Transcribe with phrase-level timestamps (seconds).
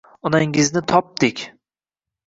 [0.29, 1.47] Onangizni topdik.